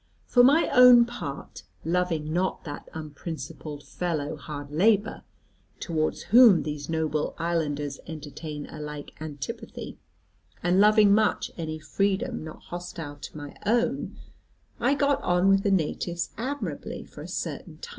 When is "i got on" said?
14.79-15.47